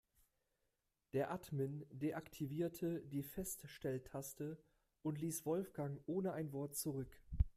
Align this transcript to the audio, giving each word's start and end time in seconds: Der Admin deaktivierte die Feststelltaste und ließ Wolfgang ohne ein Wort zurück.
Der 1.13 1.29
Admin 1.29 1.85
deaktivierte 1.91 3.01
die 3.03 3.21
Feststelltaste 3.21 4.57
und 5.03 5.19
ließ 5.21 5.45
Wolfgang 5.45 6.01
ohne 6.07 6.33
ein 6.33 6.51
Wort 6.53 6.75
zurück. 6.75 7.21